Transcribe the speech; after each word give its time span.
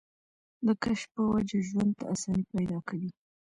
د 0.65 0.67
کشف 0.83 1.09
پۀ 1.13 1.21
وجه 1.31 1.59
ژوند 1.69 1.91
ته 1.97 2.03
اسانۍ 2.13 2.43
پېدا 2.51 2.79
کوي 2.87 3.09